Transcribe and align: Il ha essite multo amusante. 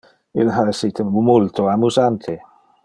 Il 0.39 0.47
ha 0.55 0.63
essite 0.71 1.03
multo 1.17 1.67
amusante. 1.73 2.35